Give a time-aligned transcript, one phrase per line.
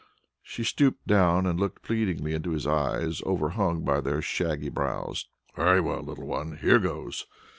[0.41, 5.27] She stooped down and looked pleadingly into his eyes overhung by their shaggy brows.
[5.55, 6.57] "Very well, little one!
[6.57, 7.27] Here goes!"